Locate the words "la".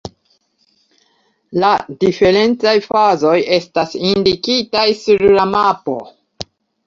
1.63-1.73, 5.39-5.47